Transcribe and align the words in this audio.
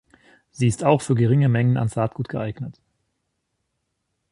Sie 0.49 0.65
ist 0.67 0.83
auch 0.83 0.99
für 0.99 1.13
geringe 1.13 1.47
Mengen 1.47 1.77
an 1.77 1.87
Saatgut 1.87 2.27
geeignet. 2.27 2.81